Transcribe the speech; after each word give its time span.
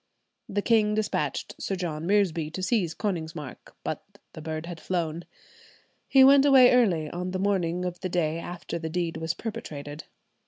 The 0.49 0.63
king 0.63 0.95
despatched 0.95 1.53
Sir 1.59 1.75
John 1.75 2.07
Reresby 2.07 2.49
to 2.53 2.63
seize 2.63 2.95
Konigsmark, 2.95 3.75
but 3.83 4.03
the 4.33 4.41
bird 4.41 4.65
had 4.65 4.79
flown; 4.81 5.25
he 6.07 6.23
went 6.23 6.43
away 6.43 6.73
early, 6.73 7.07
on 7.11 7.29
the 7.29 7.37
morning 7.37 7.85
of 7.85 7.99
the 7.99 8.09
day 8.09 8.39
after 8.39 8.79
the 8.79 8.89
deed 8.89 9.17
was 9.17 9.35
perpetrated. 9.35 10.05